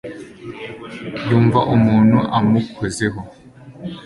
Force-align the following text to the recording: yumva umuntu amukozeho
yumva 1.29 1.59
umuntu 1.75 2.17
amukozeho 2.39 3.19